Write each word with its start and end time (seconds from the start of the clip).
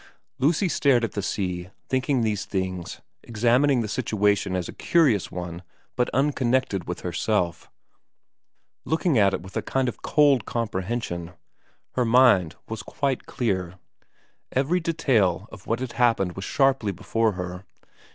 Lucy 0.39 0.67
stared 0.67 1.03
at 1.03 1.11
the 1.11 1.21
sea, 1.21 1.69
thinking 1.87 2.21
these 2.21 2.45
things, 2.45 3.01
ex 3.23 3.41
amining 3.41 3.83
the 3.83 3.87
situation 3.87 4.55
as 4.55 4.67
a 4.67 4.73
curious 4.73 5.31
one 5.31 5.61
but 5.95 6.09
unconnected 6.09 6.87
with 6.87 7.01
herself, 7.01 7.69
looking 8.83 9.19
at 9.19 9.31
it 9.31 9.43
with 9.43 9.55
a 9.55 9.61
kind 9.61 9.87
of 9.87 10.01
cold 10.01 10.43
compre 10.43 10.83
hension. 10.85 11.35
Her 11.91 12.03
mind 12.05 12.55
was 12.67 12.81
quite 12.81 13.27
clear. 13.27 13.75
Every 14.51 14.79
detail 14.79 15.47
of 15.51 15.59
i 15.61 15.65
VERA 15.65 15.67
5 15.67 15.67
what 15.67 15.79
had 15.81 15.91
happened 15.91 16.31
was 16.35 16.45
sharply 16.45 16.91
before 16.91 17.33
her. 17.33 17.65